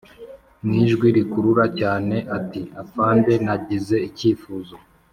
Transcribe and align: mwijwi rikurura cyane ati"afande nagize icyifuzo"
mwijwi 0.65 1.07
rikurura 1.15 1.65
cyane 1.79 2.15
ati"afande 2.37 3.33
nagize 3.45 3.95
icyifuzo" 4.07 4.75